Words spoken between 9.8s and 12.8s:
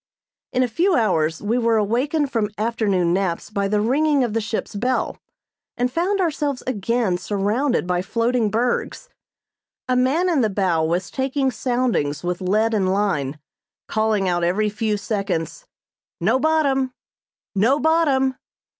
A man in the bow was taking soundings with lead